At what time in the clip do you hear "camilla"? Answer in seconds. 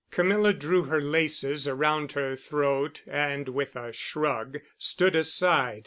0.09-0.51